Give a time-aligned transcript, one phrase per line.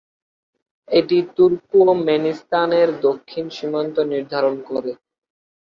[0.89, 4.91] এটি তুর্কমেনিস্তানের দক্ষিণ সীমান্ত নির্ধারণ করে।